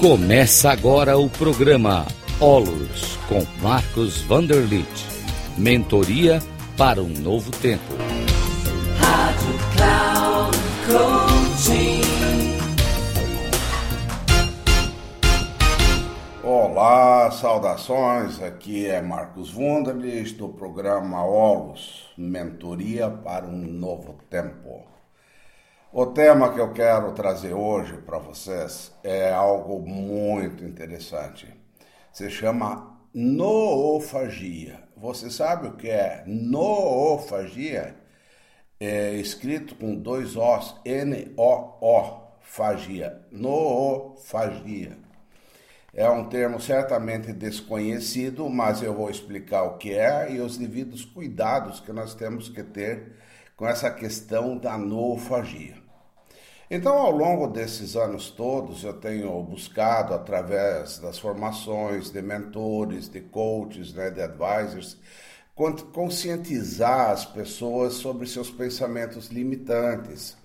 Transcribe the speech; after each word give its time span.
Começa 0.00 0.70
agora 0.70 1.18
o 1.18 1.28
programa 1.28 2.06
Olos 2.40 3.18
com 3.28 3.44
Marcos 3.62 4.22
Vanderlit. 4.22 4.88
Mentoria 5.58 6.40
para 6.74 7.02
um 7.02 7.10
novo 7.10 7.50
tempo. 7.50 7.92
Rádio 8.98 9.58
Cloud 9.76 10.56
Coaching. 10.86 12.00
Olá, 16.42 17.30
saudações. 17.30 18.42
Aqui 18.42 18.86
é 18.86 19.02
Marcos 19.02 19.50
Vanderlit 19.50 20.32
do 20.32 20.48
programa 20.48 21.22
Olos, 21.26 22.06
Mentoria 22.16 23.10
para 23.10 23.44
um 23.44 23.66
novo 23.66 24.14
tempo. 24.30 24.99
O 25.92 26.06
tema 26.06 26.52
que 26.52 26.60
eu 26.60 26.72
quero 26.72 27.10
trazer 27.14 27.52
hoje 27.52 27.96
para 27.96 28.16
vocês 28.16 28.92
é 29.02 29.32
algo 29.32 29.80
muito 29.80 30.64
interessante. 30.64 31.52
Se 32.12 32.30
chama 32.30 32.96
noofagia. 33.12 34.84
Você 34.96 35.28
sabe 35.28 35.66
o 35.66 35.72
que 35.72 35.88
é 35.88 36.22
noofagia? 36.28 37.96
É 38.78 39.14
escrito 39.14 39.74
com 39.74 39.96
dois 39.96 40.36
Os, 40.36 40.76
N-O-O, 40.84 42.20
fagia. 42.40 43.26
Noofagia. 43.32 44.96
É 45.92 46.08
um 46.08 46.28
termo 46.28 46.60
certamente 46.60 47.32
desconhecido, 47.32 48.48
mas 48.48 48.80
eu 48.80 48.94
vou 48.94 49.10
explicar 49.10 49.64
o 49.64 49.76
que 49.76 49.92
é 49.92 50.30
e 50.30 50.40
os 50.40 50.56
devidos 50.56 51.04
cuidados 51.04 51.80
que 51.80 51.92
nós 51.92 52.14
temos 52.14 52.48
que 52.48 52.62
ter 52.62 53.16
com 53.56 53.66
essa 53.66 53.90
questão 53.90 54.56
da 54.56 54.78
noofagia. 54.78 55.79
Então, 56.72 56.96
ao 56.98 57.10
longo 57.10 57.48
desses 57.48 57.96
anos 57.96 58.30
todos, 58.30 58.84
eu 58.84 58.92
tenho 58.92 59.42
buscado, 59.42 60.14
através 60.14 61.00
das 61.00 61.18
formações 61.18 62.10
de 62.10 62.22
mentores, 62.22 63.08
de 63.08 63.20
coaches, 63.20 63.92
né, 63.92 64.08
de 64.08 64.20
advisors, 64.22 64.96
conscientizar 65.92 67.10
as 67.10 67.24
pessoas 67.24 67.94
sobre 67.94 68.24
seus 68.28 68.50
pensamentos 68.52 69.30
limitantes, 69.30 70.36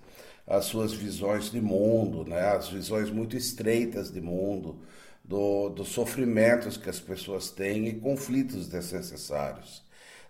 as 0.47 0.65
suas 0.65 0.93
visões 0.93 1.51
de 1.51 1.61
mundo, 1.61 2.25
né, 2.27 2.41
as 2.41 2.69
visões 2.69 3.11
muito 3.11 3.37
estreitas 3.37 4.11
de 4.11 4.19
mundo, 4.19 4.79
do, 5.23 5.69
dos 5.69 5.89
sofrimentos 5.89 6.75
que 6.75 6.89
as 6.89 6.99
pessoas 6.99 7.51
têm 7.51 7.87
e 7.87 7.93
conflitos 7.99 8.67
desnecessários. 8.67 9.83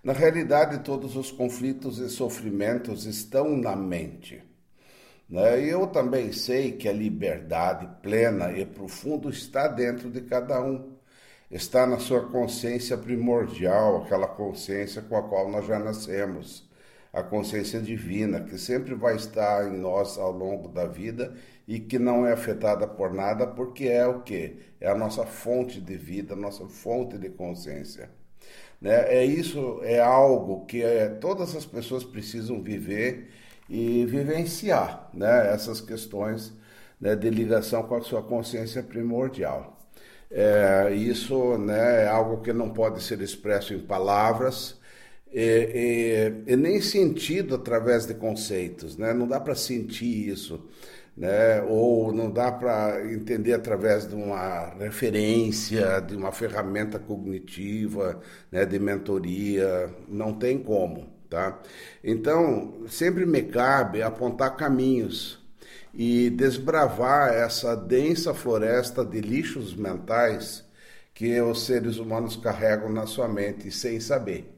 Na 0.03 0.11
realidade, 0.11 0.83
todos 0.83 1.15
os 1.15 1.31
conflitos 1.31 1.99
e 1.99 2.09
sofrimentos 2.09 3.05
estão 3.05 3.55
na 3.55 3.77
mente. 3.77 4.43
Né? 5.29 5.59
Eu 5.61 5.87
também 5.87 6.31
sei 6.31 6.71
que 6.73 6.87
a 6.87 6.93
liberdade 6.93 7.87
plena 8.01 8.51
e 8.51 8.65
profunda 8.65 9.29
está 9.29 9.67
dentro 9.67 10.09
de 10.09 10.21
cada 10.21 10.61
um. 10.61 10.95
Está 11.49 11.85
na 11.85 11.99
sua 11.99 12.27
consciência 12.29 12.97
primordial, 12.97 14.03
aquela 14.03 14.27
consciência 14.27 15.01
com 15.01 15.15
a 15.15 15.23
qual 15.23 15.49
nós 15.49 15.65
já 15.65 15.79
nascemos. 15.79 16.67
A 17.13 17.23
consciência 17.23 17.79
divina, 17.79 18.41
que 18.41 18.57
sempre 18.57 18.93
vai 18.93 19.15
estar 19.15 19.71
em 19.71 19.77
nós 19.77 20.17
ao 20.17 20.31
longo 20.31 20.67
da 20.67 20.85
vida 20.85 21.33
e 21.67 21.79
que 21.79 21.97
não 21.97 22.25
é 22.25 22.33
afetada 22.33 22.87
por 22.87 23.13
nada, 23.13 23.47
porque 23.47 23.85
é 23.85 24.05
o 24.05 24.21
que? 24.21 24.57
É 24.81 24.89
a 24.89 24.95
nossa 24.95 25.25
fonte 25.25 25.79
de 25.79 25.95
vida, 25.95 26.33
a 26.33 26.37
nossa 26.37 26.67
fonte 26.67 27.17
de 27.17 27.29
consciência. 27.29 28.09
Né? 28.81 29.05
É 29.07 29.25
isso, 29.25 29.79
é 29.83 29.99
algo 29.99 30.65
que 30.65 30.83
é, 30.83 31.07
todas 31.07 31.55
as 31.55 31.65
pessoas 31.65 32.03
precisam 32.03 32.61
viver 32.61 33.29
e 33.69 34.05
vivenciar 34.05 35.09
né, 35.13 35.53
essas 35.53 35.81
questões 35.81 36.53
né, 36.99 37.15
de 37.15 37.29
ligação 37.29 37.83
com 37.83 37.95
a 37.95 38.01
sua 38.01 38.21
consciência 38.21 38.83
primordial. 38.83 39.75
É, 40.31 40.93
isso 40.93 41.57
né, 41.57 42.03
é 42.03 42.07
algo 42.07 42.41
que 42.41 42.51
não 42.51 42.69
pode 42.69 43.01
ser 43.01 43.21
expresso 43.21 43.73
em 43.73 43.79
palavras 43.79 44.79
e, 45.31 46.33
e, 46.47 46.53
e 46.53 46.55
nem 46.55 46.81
sentido 46.81 47.55
através 47.55 48.05
de 48.05 48.13
conceitos. 48.15 48.97
Né? 48.97 49.13
Não 49.13 49.27
dá 49.27 49.39
para 49.39 49.55
sentir 49.55 50.29
isso. 50.29 50.67
Né? 51.17 51.61
ou 51.61 52.11
não 52.11 52.29
dá 52.29 52.51
para 52.51 53.09
entender 53.09 53.53
através 53.53 54.05
de 54.05 54.13
uma 54.13 54.73
referência, 54.77 56.01
de 56.01 56.13
uma 56.13 56.29
ferramenta 56.29 56.99
cognitiva, 56.99 58.19
né? 58.51 58.65
de 58.65 58.77
mentoria, 58.77 59.89
não 60.09 60.33
tem 60.33 60.57
como. 60.57 61.14
Tá? 61.35 61.59
Então, 62.01 62.85
sempre 62.87 63.25
me 63.25 63.41
cabe 63.41 64.01
apontar 64.01 64.55
caminhos 64.55 65.37
e 65.93 66.29
desbravar 66.29 67.33
essa 67.33 67.75
densa 67.75 68.33
floresta 68.33 69.03
de 69.03 69.19
lixos 69.19 69.75
mentais 69.75 70.63
que 71.13 71.41
os 71.41 71.65
seres 71.65 71.97
humanos 71.97 72.37
carregam 72.37 72.89
na 72.89 73.05
sua 73.05 73.27
mente 73.27 73.69
sem 73.69 73.99
saber. 73.99 74.49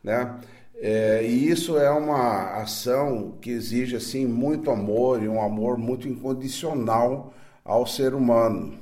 Né? 0.00 0.38
É, 0.76 1.24
e 1.24 1.50
isso 1.50 1.76
é 1.76 1.90
uma 1.90 2.62
ação 2.62 3.36
que 3.40 3.50
exige 3.50 3.96
assim 3.96 4.24
muito 4.24 4.70
amor 4.70 5.20
e 5.24 5.28
um 5.28 5.42
amor 5.42 5.76
muito 5.76 6.06
incondicional 6.06 7.34
ao 7.64 7.84
ser 7.84 8.14
humano. 8.14 8.78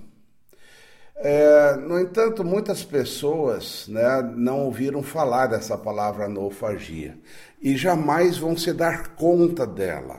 É, 1.23 1.77
no 1.77 2.01
entanto, 2.01 2.43
muitas 2.43 2.83
pessoas 2.83 3.87
né, 3.89 4.23
não 4.35 4.65
ouviram 4.65 5.03
falar 5.03 5.49
dessa 5.49 5.77
palavra 5.77 6.27
noofagia 6.27 7.19
e 7.61 7.77
jamais 7.77 8.39
vão 8.39 8.57
se 8.57 8.73
dar 8.73 9.15
conta 9.17 9.67
dela. 9.67 10.19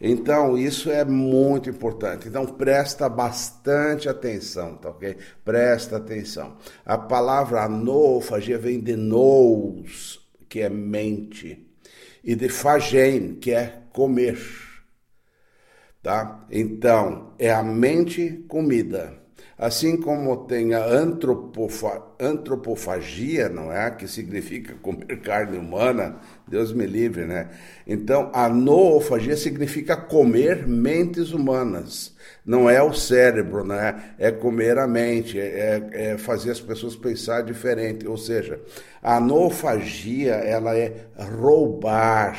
Então, 0.00 0.56
isso 0.56 0.88
é 0.88 1.04
muito 1.04 1.68
importante. 1.68 2.28
Então, 2.28 2.46
presta 2.46 3.08
bastante 3.08 4.08
atenção, 4.08 4.76
tá 4.76 4.90
ok? 4.90 5.16
Presta 5.44 5.96
atenção. 5.96 6.56
A 6.86 6.96
palavra 6.96 7.68
noofagia 7.68 8.56
vem 8.56 8.80
de 8.80 8.94
nous, 8.94 10.20
que 10.48 10.60
é 10.60 10.68
mente, 10.68 11.68
e 12.22 12.36
de 12.36 12.48
fagen, 12.48 13.34
que 13.34 13.52
é 13.52 13.82
comer. 13.92 14.38
Tá? 16.00 16.46
Então, 16.50 17.34
é 17.36 17.50
a 17.50 17.64
mente 17.64 18.44
comida 18.48 19.19
Assim 19.58 19.96
como 19.98 20.46
tem 20.46 20.72
a 20.72 20.82
antropofa, 20.84 22.02
antropofagia, 22.18 23.48
não 23.48 23.70
é? 23.70 23.90
Que 23.90 24.08
significa 24.08 24.74
comer 24.80 25.04
carne 25.20 25.58
humana, 25.58 26.16
Deus 26.48 26.72
me 26.72 26.86
livre, 26.86 27.26
né? 27.26 27.50
Então, 27.86 28.30
a 28.32 28.48
noofagia 28.48 29.36
significa 29.36 29.96
comer 29.96 30.66
mentes 30.66 31.32
humanas. 31.32 32.14
Não 32.44 32.70
é 32.70 32.82
o 32.82 32.94
cérebro, 32.94 33.62
né? 33.62 34.14
É 34.18 34.30
comer 34.30 34.78
a 34.78 34.86
mente, 34.86 35.38
é, 35.38 35.90
é 35.92 36.18
fazer 36.18 36.52
as 36.52 36.60
pessoas 36.60 36.96
pensar 36.96 37.42
diferente. 37.42 38.08
Ou 38.08 38.16
seja, 38.16 38.58
a 39.02 39.20
noofagia, 39.20 40.36
ela 40.36 40.74
é 40.74 41.06
roubar, 41.38 42.38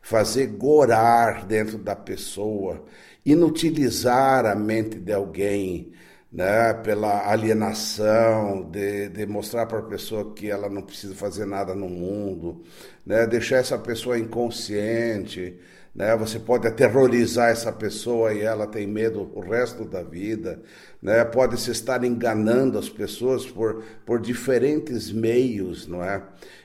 fazer 0.00 0.46
gorar 0.46 1.46
dentro 1.46 1.78
da 1.78 1.94
pessoa, 1.94 2.84
inutilizar 3.24 4.46
a 4.46 4.54
mente 4.54 4.98
de 4.98 5.12
alguém, 5.12 5.92
né, 6.32 6.72
pela 6.74 7.28
alienação, 7.28 8.62
de, 8.70 9.08
de 9.08 9.26
mostrar 9.26 9.66
para 9.66 9.80
a 9.80 9.82
pessoa 9.82 10.32
que 10.32 10.48
ela 10.48 10.68
não 10.68 10.82
precisa 10.82 11.14
fazer 11.14 11.44
nada 11.44 11.74
no 11.74 11.88
mundo, 11.88 12.62
né, 13.04 13.26
deixar 13.26 13.56
essa 13.56 13.76
pessoa 13.78 14.18
inconsciente, 14.18 15.58
né, 15.92 16.16
você 16.16 16.38
pode 16.38 16.68
aterrorizar 16.68 17.50
essa 17.50 17.72
pessoa 17.72 18.32
e 18.32 18.42
ela 18.42 18.66
tem 18.66 18.86
medo 18.86 19.28
o 19.34 19.40
resto 19.40 19.84
da 19.84 20.02
vida, 20.04 20.62
né, 21.02 21.24
pode 21.24 21.60
se 21.60 21.72
estar 21.72 22.04
enganando 22.04 22.78
as 22.78 22.88
pessoas 22.88 23.44
por, 23.44 23.82
por 24.06 24.20
diferentes 24.20 25.10
meios, 25.10 25.88
não 25.88 26.04
é? 26.04 26.22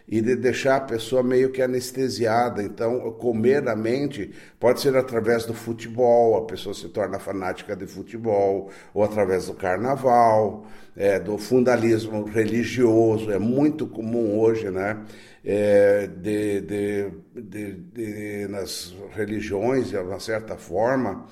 E 0.08 0.22
de 0.22 0.36
deixar 0.36 0.78
a 0.78 0.82
pessoa 0.82 1.24
meio 1.24 1.52
que 1.52 1.62
anestesiada. 1.62 2.62
Então, 2.62 3.12
comer 3.14 3.68
a 3.68 3.76
mente 3.76 4.32
pode 4.60 4.82
ser 4.82 4.96
através 4.96 5.46
do 5.46 5.54
futebol, 5.54 6.38
a 6.38 6.46
pessoa 6.46 6.74
se 6.74 6.88
torna 6.90 7.20
fanática 7.20 7.76
de 7.76 7.88
futebol, 7.88 8.70
ou 8.94 9.04
através 9.04 9.48
do 9.48 9.54
carnaval, 9.54 10.66
é, 10.96 11.20
do 11.20 11.38
fundalismo 11.38 12.24
religioso. 12.26 13.32
É 13.32 13.40
muito 13.40 13.88
comum 13.88 14.40
hoje, 14.40 14.70
né? 14.70 15.04
É, 15.44 16.08
de, 16.08 16.62
de, 16.62 17.12
de, 17.36 17.74
de, 17.74 18.48
nas 18.48 18.96
religiões, 19.14 19.90
de 19.90 19.98
uma 19.98 20.20
certa 20.20 20.56
forma, 20.56 21.26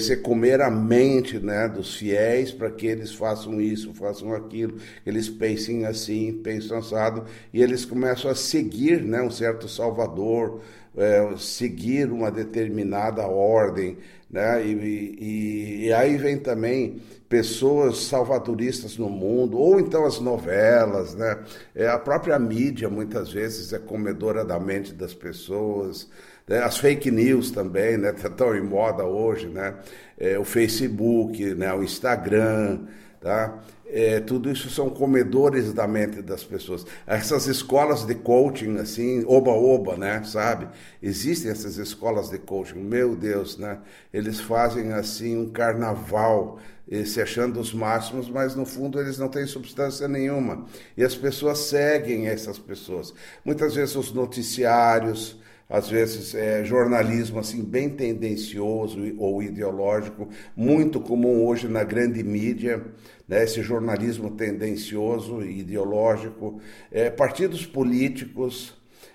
se 0.00 0.16
comer 0.16 0.60
a 0.60 0.70
mente 0.70 1.38
né, 1.38 1.68
dos 1.68 1.96
fiéis 1.96 2.50
para 2.50 2.70
que 2.70 2.86
eles 2.86 3.12
façam 3.14 3.60
isso, 3.60 3.92
façam 3.94 4.32
aquilo, 4.32 4.78
eles 5.04 5.28
pensem 5.28 5.84
assim, 5.84 6.32
pensam 6.42 6.78
assado, 6.78 7.24
e 7.52 7.62
eles 7.62 7.84
começam 7.84 8.30
a 8.30 8.34
seguir 8.34 9.02
né, 9.02 9.22
um 9.22 9.30
certo 9.30 9.68
salvador, 9.68 10.62
é, 10.96 11.34
seguir 11.36 12.10
uma 12.10 12.30
determinada 12.30 13.26
ordem, 13.26 13.98
né? 14.34 14.66
E, 14.66 14.72
e, 14.72 15.86
e, 15.86 15.92
aí 15.92 16.16
vem 16.16 16.36
também 16.36 17.00
pessoas 17.28 17.98
salvadoristas 17.98 18.98
no 18.98 19.08
mundo, 19.08 19.56
ou 19.56 19.78
então 19.78 20.04
as 20.04 20.18
novelas, 20.18 21.14
né? 21.14 21.38
É, 21.72 21.86
a 21.86 21.98
própria 22.00 22.36
mídia 22.36 22.90
muitas 22.90 23.32
vezes 23.32 23.72
é 23.72 23.78
comedora 23.78 24.44
da 24.44 24.58
mente 24.58 24.92
das 24.92 25.14
pessoas, 25.14 26.10
né? 26.48 26.58
as 26.64 26.78
fake 26.78 27.12
news 27.12 27.52
também, 27.52 27.96
né? 27.96 28.12
Estão 28.12 28.56
em 28.56 28.60
moda 28.60 29.04
hoje, 29.04 29.46
né? 29.46 29.76
É, 30.18 30.36
o 30.36 30.44
Facebook, 30.44 31.54
né? 31.54 31.72
o 31.72 31.84
Instagram, 31.84 32.80
tá? 33.20 33.62
É, 33.96 34.18
tudo 34.18 34.50
isso 34.50 34.68
são 34.70 34.90
comedores 34.90 35.72
da 35.72 35.86
mente 35.86 36.20
das 36.20 36.42
pessoas. 36.42 36.84
Essas 37.06 37.46
escolas 37.46 38.04
de 38.04 38.16
coaching, 38.16 38.76
assim, 38.78 39.22
oba-oba, 39.24 39.96
né, 39.96 40.20
sabe? 40.24 40.66
Existem 41.00 41.48
essas 41.48 41.76
escolas 41.76 42.28
de 42.28 42.38
coaching, 42.38 42.80
meu 42.80 43.14
Deus, 43.14 43.56
né? 43.56 43.78
Eles 44.12 44.40
fazem, 44.40 44.92
assim, 44.92 45.36
um 45.36 45.48
carnaval, 45.48 46.58
eh, 46.90 47.04
se 47.04 47.22
achando 47.22 47.60
os 47.60 47.72
máximos, 47.72 48.28
mas 48.28 48.56
no 48.56 48.66
fundo 48.66 48.98
eles 49.00 49.16
não 49.16 49.28
têm 49.28 49.46
substância 49.46 50.08
nenhuma. 50.08 50.66
E 50.96 51.04
as 51.04 51.14
pessoas 51.14 51.58
seguem 51.58 52.26
essas 52.26 52.58
pessoas. 52.58 53.14
Muitas 53.44 53.76
vezes 53.76 53.94
os 53.94 54.12
noticiários, 54.12 55.38
às 55.68 55.88
vezes 55.88 56.34
é, 56.34 56.64
jornalismo 56.64 57.38
assim 57.38 57.62
bem 57.62 57.90
tendencioso 57.90 59.00
ou 59.18 59.42
ideológico, 59.42 60.28
muito 60.56 61.00
comum 61.00 61.44
hoje 61.46 61.68
na 61.68 61.84
grande 61.84 62.22
mídia, 62.22 62.84
né, 63.26 63.44
esse 63.44 63.62
jornalismo 63.62 64.30
tendencioso 64.30 65.42
e 65.42 65.60
ideológico, 65.60 66.60
é, 66.90 67.10
partidos 67.10 67.64
políticos 67.64 68.74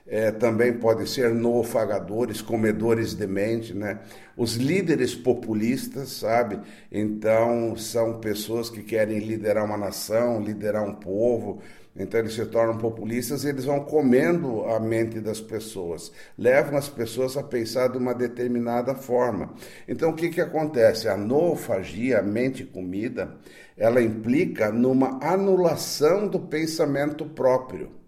é, 0.10 0.31
também 0.31 0.74
podem 0.74 1.06
ser 1.06 1.31
noofagadores, 1.36 2.42
comedores 2.42 3.13
de 3.13 3.28
mente, 3.28 3.75
né? 3.75 4.00
Os 4.36 4.56
líderes 4.56 5.13
populistas, 5.13 6.10
sabe? 6.10 6.60
Então, 6.92 7.78
são 7.78 8.19
pessoas 8.19 8.72
que 8.72 8.81
querem 8.81 9.19
liderar 9.19 9.63
uma 9.63 9.78
nação, 9.78 10.42
liderar 10.42 10.84
um 10.84 10.96
povo, 10.96 11.62
então 12.00 12.22
eles 12.22 12.34
se 12.34 12.46
tornam 12.46 12.78
populistas 12.78 13.44
e 13.44 13.50
eles 13.50 13.66
vão 13.66 13.81
comendo 13.81 14.63
a 14.66 14.80
mente 14.80 15.19
das 15.19 15.42
pessoas, 15.42 16.12
levam 16.38 16.78
as 16.78 16.88
pessoas 16.88 17.36
a 17.36 17.44
pensar 17.44 17.90
de 17.90 17.98
uma 17.98 18.16
determinada 18.16 18.96
forma. 18.96 19.54
Então 19.88 20.12
o 20.12 20.16
que, 20.16 20.30
que 20.30 20.40
acontece? 20.40 21.10
A 21.10 21.18
noofagia, 21.18 22.19
a 22.19 22.24
mente 22.24 22.63
comida, 22.63 23.36
ela 23.78 24.01
implica 24.01 24.72
numa 24.72 25.19
anulação 25.22 26.28
do 26.28 26.40
pensamento 26.40 27.25
próprio. 27.25 27.99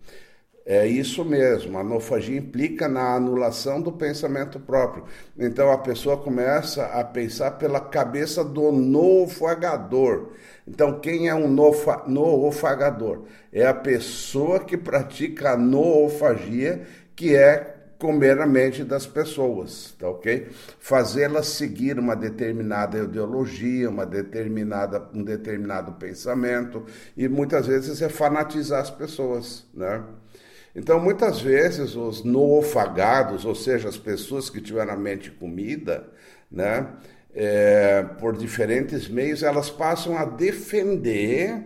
É 0.73 0.87
isso 0.87 1.25
mesmo, 1.25 1.77
a 1.77 1.83
nofagia 1.83 2.37
implica 2.37 2.87
na 2.87 3.13
anulação 3.13 3.81
do 3.81 3.91
pensamento 3.91 4.57
próprio. 4.57 5.03
Então 5.37 5.69
a 5.69 5.77
pessoa 5.77 6.15
começa 6.15 6.85
a 6.85 7.03
pensar 7.03 7.51
pela 7.51 7.81
cabeça 7.81 8.41
do 8.41 8.71
noofagador. 8.71 10.29
Então, 10.65 10.97
quem 11.01 11.27
é 11.27 11.35
um 11.35 11.49
noofagador? 11.49 13.25
É 13.51 13.67
a 13.67 13.73
pessoa 13.73 14.61
que 14.61 14.77
pratica 14.77 15.51
a 15.51 15.57
noofagia, 15.57 16.87
que 17.17 17.35
é 17.35 17.75
comer 17.99 18.39
a 18.39 18.47
mente 18.47 18.85
das 18.85 19.05
pessoas, 19.05 19.93
tá 19.99 20.07
ok? 20.07 20.47
Fazê-las 20.79 21.47
seguir 21.47 21.99
uma 21.99 22.15
determinada 22.15 22.97
ideologia, 22.97 23.89
uma 23.89 24.05
determinada, 24.05 25.05
um 25.13 25.21
determinado 25.21 25.91
pensamento, 25.93 26.85
e 27.17 27.27
muitas 27.27 27.67
vezes 27.67 28.01
é 28.01 28.07
fanatizar 28.07 28.79
as 28.79 28.89
pessoas, 28.89 29.65
né? 29.73 30.01
Então, 30.75 30.99
muitas 30.99 31.41
vezes, 31.41 31.95
os 31.95 32.23
noofagados, 32.23 33.45
ou 33.45 33.53
seja, 33.53 33.89
as 33.89 33.97
pessoas 33.97 34.49
que 34.49 34.61
tiveram 34.61 34.93
a 34.93 34.97
mente 34.97 35.29
comida, 35.29 36.09
né, 36.49 36.87
é, 37.33 38.03
por 38.19 38.37
diferentes 38.37 39.07
meios, 39.07 39.43
elas 39.43 39.69
passam 39.69 40.17
a 40.17 40.25
defender, 40.25 41.63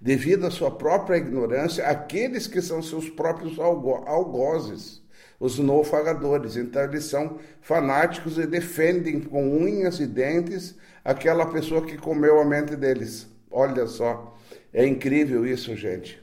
devido 0.00 0.46
à 0.46 0.50
sua 0.50 0.70
própria 0.70 1.16
ignorância, 1.16 1.86
aqueles 1.86 2.46
que 2.46 2.60
são 2.60 2.82
seus 2.82 3.08
próprios 3.08 3.58
algo 3.58 4.02
algozes, 4.06 5.00
os 5.38 5.58
nofagadores. 5.58 6.56
Então, 6.56 6.82
eles 6.82 7.04
são 7.04 7.38
fanáticos 7.60 8.38
e 8.38 8.46
defendem 8.46 9.20
com 9.20 9.56
unhas 9.56 10.00
e 10.00 10.06
dentes 10.06 10.74
aquela 11.04 11.46
pessoa 11.46 11.84
que 11.84 11.96
comeu 11.96 12.40
a 12.40 12.44
mente 12.44 12.76
deles. 12.76 13.28
Olha 13.50 13.86
só, 13.86 14.36
é 14.72 14.86
incrível 14.86 15.46
isso, 15.46 15.74
gente. 15.76 16.19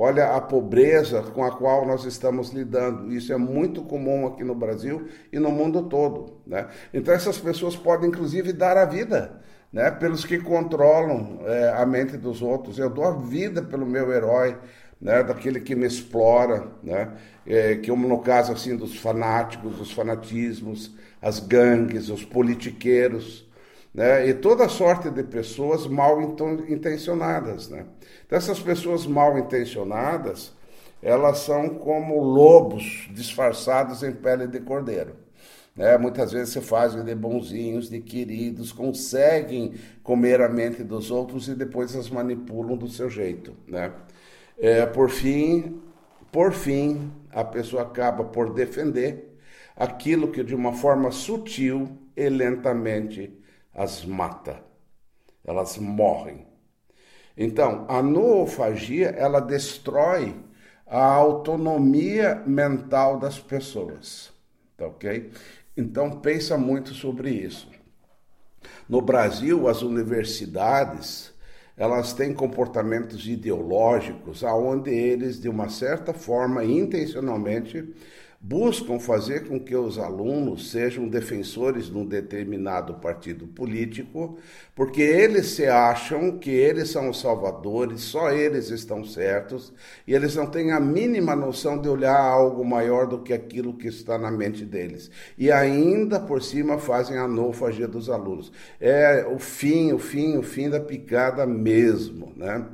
Olha 0.00 0.36
a 0.36 0.40
pobreza 0.40 1.22
com 1.22 1.42
a 1.42 1.50
qual 1.50 1.84
nós 1.84 2.04
estamos 2.04 2.50
lidando. 2.50 3.12
Isso 3.12 3.32
é 3.32 3.36
muito 3.36 3.82
comum 3.82 4.28
aqui 4.28 4.44
no 4.44 4.54
Brasil 4.54 5.08
e 5.32 5.40
no 5.40 5.50
mundo 5.50 5.82
todo. 5.82 6.40
Né? 6.46 6.68
Então, 6.94 7.12
essas 7.12 7.36
pessoas 7.36 7.74
podem, 7.74 8.08
inclusive, 8.08 8.52
dar 8.52 8.76
a 8.76 8.84
vida 8.84 9.40
né? 9.72 9.90
pelos 9.90 10.24
que 10.24 10.38
controlam 10.38 11.40
é, 11.44 11.70
a 11.70 11.84
mente 11.84 12.16
dos 12.16 12.40
outros. 12.40 12.78
Eu 12.78 12.88
dou 12.88 13.02
a 13.02 13.10
vida 13.10 13.60
pelo 13.60 13.84
meu 13.84 14.12
herói, 14.12 14.56
né? 15.00 15.24
daquele 15.24 15.58
que 15.58 15.74
me 15.74 15.88
explora, 15.88 16.68
né? 16.80 17.14
É, 17.44 17.74
que 17.74 17.90
no 17.90 18.20
caso 18.20 18.52
assim 18.52 18.76
dos 18.76 18.96
fanáticos, 19.00 19.78
dos 19.78 19.90
fanatismos, 19.90 20.94
as 21.20 21.40
gangues, 21.40 22.08
os 22.08 22.24
politiqueiros 22.24 23.47
né? 23.98 24.28
e 24.28 24.32
toda 24.32 24.68
sorte 24.68 25.10
de 25.10 25.24
pessoas 25.24 25.88
mal 25.88 26.22
intencionadas. 26.68 27.68
Né? 27.68 27.84
Então, 28.24 28.38
essas 28.38 28.60
pessoas 28.60 29.04
mal 29.08 29.36
intencionadas, 29.36 30.52
elas 31.02 31.38
são 31.38 31.70
como 31.70 32.22
lobos 32.22 33.08
disfarçados 33.10 34.04
em 34.04 34.12
pele 34.12 34.46
de 34.46 34.60
cordeiro. 34.60 35.16
Né? 35.74 35.98
Muitas 35.98 36.30
vezes 36.30 36.52
se 36.52 36.60
fazem 36.60 37.02
de 37.02 37.12
bonzinhos, 37.12 37.90
de 37.90 37.98
queridos, 37.98 38.70
conseguem 38.70 39.74
comer 40.04 40.40
a 40.42 40.48
mente 40.48 40.84
dos 40.84 41.10
outros 41.10 41.48
e 41.48 41.56
depois 41.56 41.96
as 41.96 42.08
manipulam 42.08 42.76
do 42.76 42.86
seu 42.86 43.10
jeito. 43.10 43.52
Né? 43.66 43.90
É, 44.60 44.86
por 44.86 45.10
fim, 45.10 45.82
por 46.30 46.52
fim, 46.52 47.10
a 47.32 47.42
pessoa 47.42 47.82
acaba 47.82 48.22
por 48.22 48.54
defender 48.54 49.36
aquilo 49.74 50.28
que 50.28 50.44
de 50.44 50.54
uma 50.54 50.72
forma 50.72 51.10
sutil 51.10 51.98
e 52.16 52.28
lentamente 52.28 53.36
as 53.78 54.04
mata, 54.04 54.60
elas 55.44 55.78
morrem. 55.78 56.44
Então, 57.36 57.86
a 57.88 58.02
noofagia, 58.02 59.10
ela 59.10 59.38
destrói 59.38 60.34
a 60.84 61.00
autonomia 61.00 62.42
mental 62.44 63.20
das 63.20 63.38
pessoas, 63.38 64.32
tá 64.76 64.88
ok? 64.88 65.30
Então, 65.76 66.10
pensa 66.20 66.58
muito 66.58 66.92
sobre 66.92 67.30
isso. 67.30 67.70
No 68.88 69.00
Brasil, 69.00 69.68
as 69.68 69.80
universidades, 69.82 71.32
elas 71.76 72.12
têm 72.12 72.34
comportamentos 72.34 73.28
ideológicos 73.28 74.42
aonde 74.42 74.90
eles, 74.90 75.40
de 75.40 75.48
uma 75.48 75.68
certa 75.68 76.12
forma, 76.12 76.64
intencionalmente, 76.64 77.94
buscam 78.40 79.00
fazer 79.00 79.48
com 79.48 79.58
que 79.58 79.74
os 79.74 79.98
alunos 79.98 80.70
sejam 80.70 81.08
defensores 81.08 81.86
de 81.86 81.96
um 81.96 82.06
determinado 82.06 82.94
partido 82.94 83.46
político, 83.48 84.38
porque 84.76 85.02
eles 85.02 85.48
se 85.48 85.66
acham 85.66 86.38
que 86.38 86.50
eles 86.50 86.88
são 86.88 87.10
os 87.10 87.20
salvadores, 87.20 88.00
só 88.02 88.30
eles 88.30 88.70
estão 88.70 89.04
certos, 89.04 89.72
e 90.06 90.14
eles 90.14 90.36
não 90.36 90.46
têm 90.46 90.70
a 90.70 90.78
mínima 90.78 91.34
noção 91.34 91.80
de 91.80 91.88
olhar 91.88 92.16
algo 92.16 92.64
maior 92.64 93.06
do 93.08 93.20
que 93.22 93.32
aquilo 93.32 93.76
que 93.76 93.88
está 93.88 94.16
na 94.16 94.30
mente 94.30 94.64
deles. 94.64 95.10
E 95.36 95.50
ainda 95.50 96.20
por 96.20 96.42
cima 96.42 96.78
fazem 96.78 97.18
a 97.18 97.26
nofagia 97.26 97.88
dos 97.88 98.08
alunos. 98.08 98.52
É 98.80 99.26
o 99.26 99.38
fim, 99.38 99.92
o 99.92 99.98
fim, 99.98 100.36
o 100.36 100.42
fim 100.42 100.70
da 100.70 100.80
picada 100.80 101.44
mesmo, 101.44 102.32
né? 102.36 102.64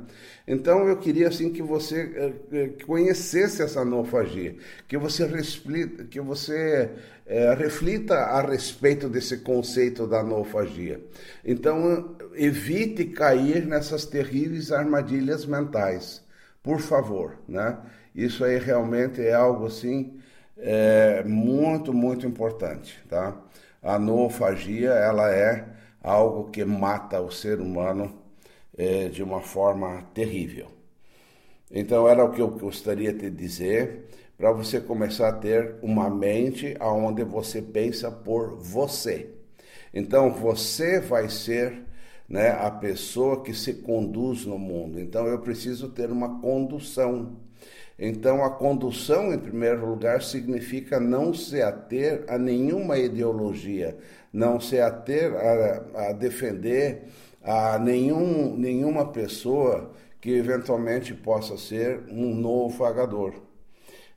Então 0.47 0.87
eu 0.87 0.97
queria 0.97 1.27
assim 1.27 1.51
que 1.51 1.61
você 1.61 2.11
eh, 2.15 2.33
eh, 2.51 2.83
conhecesse 2.85 3.63
essa 3.63 3.81
anofagia, 3.81 4.55
que 4.87 4.97
você, 4.97 5.25
reflita, 5.25 6.03
que 6.03 6.21
você 6.21 6.91
é, 7.25 7.53
reflita 7.55 8.15
a 8.15 8.41
respeito 8.41 9.09
desse 9.09 9.37
conceito 9.37 10.05
da 10.05 10.19
anofagia. 10.19 11.01
Então 11.43 12.15
evite 12.35 13.05
cair 13.05 13.65
nessas 13.65 14.05
terríveis 14.05 14.71
armadilhas 14.71 15.45
mentais, 15.45 16.23
por 16.61 16.79
favor, 16.79 17.37
né? 17.47 17.77
Isso 18.13 18.45
aí 18.45 18.59
realmente 18.59 19.21
é 19.21 19.33
algo 19.33 19.65
assim 19.65 20.19
é, 20.57 21.23
muito 21.23 21.91
muito 21.93 22.25
importante, 22.27 23.03
tá? 23.09 23.35
A 23.81 23.95
anofagia 23.95 24.91
ela 24.91 25.31
é 25.31 25.65
algo 26.03 26.51
que 26.51 26.63
mata 26.63 27.19
o 27.19 27.31
ser 27.31 27.59
humano 27.59 28.24
é, 28.77 29.07
de 29.09 29.23
uma 29.23 29.41
forma 29.41 30.03
terrível. 30.13 30.67
Então 31.71 32.07
era 32.07 32.23
o 32.23 32.31
que 32.31 32.41
eu 32.41 32.49
gostaria 32.49 33.11
de 33.11 33.29
dizer 33.29 34.05
para 34.37 34.51
você 34.51 34.79
começar 34.79 35.29
a 35.29 35.33
ter 35.33 35.75
uma 35.81 36.09
mente 36.09 36.75
aonde 36.79 37.23
você 37.23 37.61
pensa 37.61 38.11
por 38.11 38.55
você. 38.57 39.29
Então 39.93 40.31
você 40.31 40.99
vai 40.99 41.29
ser 41.29 41.85
né, 42.27 42.49
a 42.49 42.69
pessoa 42.69 43.43
que 43.43 43.53
se 43.53 43.75
conduz 43.75 44.45
no 44.45 44.57
mundo. 44.57 44.99
Então 44.99 45.25
eu 45.27 45.39
preciso 45.39 45.89
ter 45.89 46.11
uma 46.11 46.39
condução. 46.39 47.37
Então, 47.97 48.43
a 48.43 48.49
condução, 48.49 49.33
em 49.33 49.39
primeiro 49.39 49.85
lugar, 49.85 50.21
significa 50.21 50.99
não 50.99 51.33
se 51.33 51.61
ater 51.61 52.25
a 52.27 52.37
nenhuma 52.37 52.97
ideologia, 52.97 53.97
não 54.33 54.59
se 54.59 54.81
ater 54.81 55.33
a, 55.33 56.09
a 56.09 56.11
defender 56.11 57.03
a 57.45 57.77
nenhum, 57.77 58.57
nenhuma 58.57 59.05
pessoa 59.11 59.91
que 60.19 60.31
eventualmente 60.31 61.13
possa 61.13 61.57
ser 61.57 62.03
um 62.09 62.33
novo 62.33 62.77
vagador. 62.79 63.35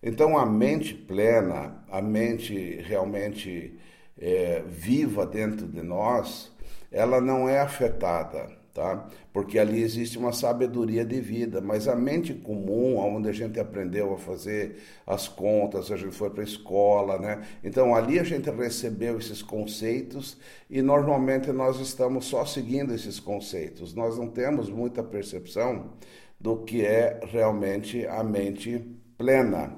Então, 0.03 0.39
a 0.39 0.47
mente 0.47 0.95
plena, 0.95 1.85
a 1.91 2.01
mente 2.01 2.81
realmente 2.83 3.79
é, 4.19 4.63
viva 4.67 5.27
dentro 5.27 5.67
de 5.67 5.83
nós, 5.83 6.51
ela 6.91 7.21
não 7.21 7.49
é 7.49 7.61
afetada, 7.61 8.49
tá? 8.79 9.09
Porque 9.33 9.59
ali 9.59 9.83
existe 9.83 10.17
uma 10.17 10.33
sabedoria 10.33 11.05
de 11.05 11.21
vida, 11.21 11.61
mas 11.61 11.89
a 11.89 11.97
mente 11.97 12.33
comum, 12.33 12.97
onde 12.97 13.29
a 13.29 13.33
gente 13.33 13.59
aprendeu 13.59 14.15
a 14.15 14.19
fazer 14.19 14.77
as 15.05 15.27
contas, 15.27 15.91
a 15.91 15.97
gente 15.97 16.15
foi 16.15 16.31
para 16.31 16.43
a 16.43 16.47
escola, 16.47 17.19
né? 17.19 17.43
Então 17.65 17.93
ali 17.93 18.21
a 18.21 18.23
gente 18.23 18.49
recebeu 18.49 19.19
esses 19.19 19.43
conceitos 19.43 20.39
e 20.71 20.81
normalmente 20.81 21.51
nós 21.51 21.81
estamos 21.81 22.27
só 22.27 22.45
seguindo 22.45 22.95
esses 22.95 23.19
conceitos. 23.19 23.93
Nós 23.95 24.17
não 24.17 24.29
temos 24.29 24.71
muita 24.71 25.03
percepção 25.03 25.91
do 26.39 26.59
que 26.59 26.87
é 26.87 27.19
realmente 27.33 28.07
a 28.07 28.23
mente 28.23 28.81
plena. 29.17 29.77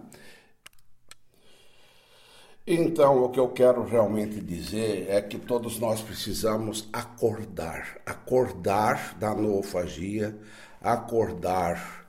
Então, 2.73 3.25
o 3.25 3.29
que 3.31 3.41
eu 3.41 3.49
quero 3.49 3.83
realmente 3.83 4.41
dizer 4.41 5.07
é 5.09 5.21
que 5.21 5.41
todos 5.41 5.81
nós 5.81 6.00
precisamos 6.00 6.89
acordar. 6.93 7.99
Acordar 8.07 9.17
da 9.19 9.35
noofagia, 9.35 10.39
acordar 10.81 12.00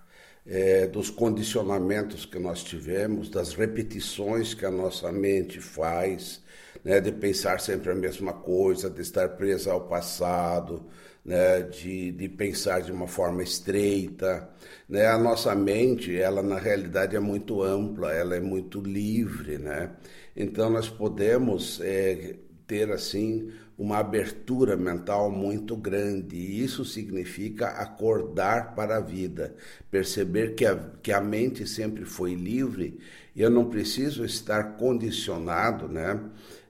é, 0.45 0.87
dos 0.87 1.09
condicionamentos 1.09 2.25
que 2.25 2.39
nós 2.39 2.63
tivemos, 2.63 3.29
das 3.29 3.53
repetições 3.53 4.53
que 4.53 4.65
a 4.65 4.71
nossa 4.71 5.11
mente 5.11 5.59
faz, 5.59 6.41
né, 6.83 6.99
de 6.99 7.11
pensar 7.11 7.59
sempre 7.59 7.91
a 7.91 7.95
mesma 7.95 8.33
coisa, 8.33 8.89
de 8.89 9.01
estar 9.01 9.29
presa 9.29 9.71
ao 9.71 9.81
passado, 9.81 10.85
né, 11.23 11.61
de, 11.61 12.11
de 12.11 12.27
pensar 12.29 12.81
de 12.81 12.91
uma 12.91 13.07
forma 13.07 13.43
estreita. 13.43 14.49
Né? 14.89 15.05
A 15.05 15.17
nossa 15.17 15.53
mente, 15.55 16.17
ela 16.17 16.41
na 16.41 16.57
realidade 16.57 17.15
é 17.15 17.19
muito 17.19 17.61
ampla, 17.61 18.11
ela 18.11 18.35
é 18.35 18.39
muito 18.39 18.81
livre, 18.81 19.57
né? 19.57 19.91
Então 20.35 20.69
nós 20.69 20.89
podemos 20.89 21.79
é, 21.81 22.35
ter 22.65 22.91
assim 22.91 23.51
uma 23.81 23.97
abertura 23.97 24.77
mental 24.77 25.31
muito 25.31 25.75
grande 25.75 26.35
e 26.35 26.63
isso 26.63 26.85
significa 26.85 27.67
acordar 27.69 28.75
para 28.75 28.97
a 28.97 29.01
vida, 29.01 29.55
perceber 29.89 30.53
que 30.53 30.65
a, 30.65 30.77
que 31.01 31.11
a 31.11 31.19
mente 31.19 31.67
sempre 31.67 32.05
foi 32.05 32.35
livre 32.35 32.99
e 33.35 33.41
eu 33.41 33.49
não 33.49 33.69
preciso 33.69 34.23
estar 34.23 34.77
condicionado, 34.77 35.87
né? 35.87 36.19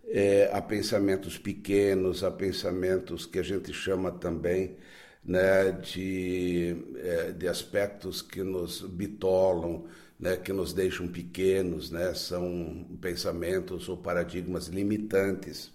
é, 0.08 0.50
a 0.54 0.62
pensamentos 0.62 1.38
pequenos, 1.38 2.24
a 2.24 2.32
pensamentos 2.32 3.26
que 3.26 3.40
a 3.40 3.44
gente 3.44 3.74
chama 3.74 4.12
também 4.12 4.78
né, 5.24 5.72
de, 5.72 6.76
é, 6.98 7.32
de 7.32 7.48
aspectos 7.48 8.22
que 8.22 8.44
nos 8.44 8.82
bitolam, 8.82 9.86
né, 10.20 10.38
que 10.38 10.54
nos 10.54 10.74
deixam 10.74 11.08
pequenos, 11.08 11.92
né, 11.92 12.14
são 12.14 12.86
pensamentos 13.00 13.88
ou 13.90 13.98
paradigmas 13.98 14.68
limitantes. 14.68 15.72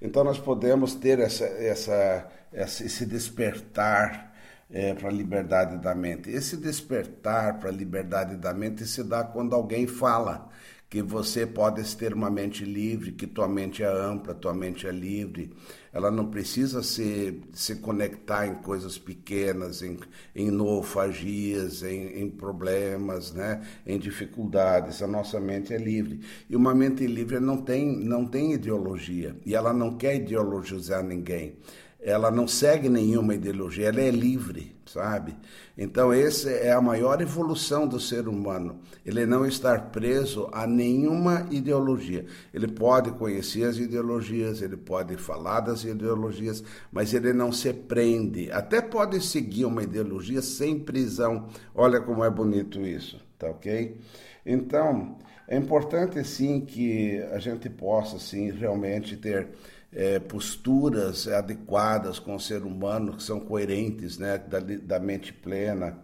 Então 0.00 0.22
nós 0.24 0.38
podemos 0.38 0.94
ter 0.94 1.18
essa, 1.18 1.44
essa, 1.44 2.28
esse 2.52 3.06
despertar 3.06 4.34
é, 4.70 4.94
para 4.94 5.08
a 5.08 5.12
liberdade 5.12 5.78
da 5.78 5.94
mente. 5.94 6.30
Esse 6.30 6.56
despertar 6.56 7.58
para 7.58 7.70
a 7.70 7.72
liberdade 7.72 8.36
da 8.36 8.52
mente 8.52 8.84
se 8.86 9.02
dá 9.02 9.24
quando 9.24 9.54
alguém 9.54 9.86
fala 9.86 10.48
que 10.88 11.02
você 11.02 11.44
pode 11.44 11.96
ter 11.96 12.14
uma 12.14 12.30
mente 12.30 12.64
livre, 12.64 13.10
que 13.10 13.26
tua 13.26 13.48
mente 13.48 13.82
é 13.82 13.86
ampla, 13.86 14.34
tua 14.34 14.54
mente 14.54 14.86
é 14.86 14.92
livre. 14.92 15.52
Ela 15.92 16.10
não 16.10 16.30
precisa 16.30 16.82
se, 16.82 17.42
se 17.52 17.76
conectar 17.76 18.46
em 18.46 18.54
coisas 18.56 18.96
pequenas, 18.96 19.82
em, 19.82 19.98
em 20.34 20.50
noofagias, 20.50 21.82
em, 21.82 22.20
em 22.20 22.30
problemas, 22.30 23.32
né? 23.32 23.66
em 23.84 23.98
dificuldades. 23.98 25.02
A 25.02 25.08
nossa 25.08 25.40
mente 25.40 25.74
é 25.74 25.78
livre. 25.78 26.20
E 26.48 26.54
uma 26.54 26.74
mente 26.74 27.04
livre 27.06 27.40
não 27.40 27.62
tem, 27.62 27.96
não 28.04 28.24
tem 28.24 28.52
ideologia, 28.52 29.36
e 29.44 29.54
ela 29.54 29.72
não 29.72 29.96
quer 29.96 30.16
ideologizar 30.16 31.02
ninguém 31.02 31.56
ela 32.06 32.30
não 32.30 32.46
segue 32.46 32.88
nenhuma 32.88 33.34
ideologia, 33.34 33.88
ela 33.88 34.00
é 34.00 34.12
livre, 34.12 34.76
sabe? 34.86 35.34
Então, 35.76 36.12
essa 36.12 36.48
é 36.48 36.70
a 36.70 36.80
maior 36.80 37.20
evolução 37.20 37.84
do 37.84 37.98
ser 37.98 38.28
humano. 38.28 38.78
Ele 39.04 39.26
não 39.26 39.44
estar 39.44 39.90
preso 39.90 40.48
a 40.52 40.68
nenhuma 40.68 41.48
ideologia. 41.50 42.24
Ele 42.54 42.68
pode 42.68 43.10
conhecer 43.10 43.64
as 43.64 43.76
ideologias, 43.78 44.62
ele 44.62 44.76
pode 44.76 45.16
falar 45.16 45.58
das 45.58 45.82
ideologias, 45.82 46.62
mas 46.92 47.12
ele 47.12 47.32
não 47.32 47.50
se 47.50 47.72
prende. 47.72 48.52
Até 48.52 48.80
pode 48.80 49.20
seguir 49.20 49.64
uma 49.64 49.82
ideologia 49.82 50.40
sem 50.40 50.78
prisão. 50.78 51.48
Olha 51.74 52.00
como 52.00 52.22
é 52.22 52.30
bonito 52.30 52.80
isso, 52.82 53.20
tá 53.36 53.48
ok? 53.48 53.98
Então, 54.46 55.18
é 55.48 55.56
importante 55.56 56.22
sim 56.22 56.60
que 56.60 57.20
a 57.32 57.40
gente 57.40 57.68
possa 57.68 58.20
sim 58.20 58.52
realmente 58.52 59.16
ter 59.16 59.48
é, 59.96 60.18
posturas 60.18 61.26
adequadas 61.26 62.18
com 62.18 62.36
o 62.36 62.40
ser 62.40 62.62
humano, 62.64 63.16
que 63.16 63.22
são 63.22 63.40
coerentes, 63.40 64.18
né, 64.18 64.36
da, 64.36 64.60
da 64.60 65.00
mente 65.00 65.32
plena. 65.32 65.96